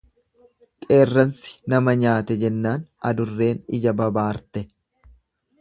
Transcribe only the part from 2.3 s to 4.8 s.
jennaan adurreen ija babaarte.